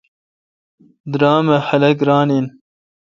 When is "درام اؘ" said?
1.13-1.59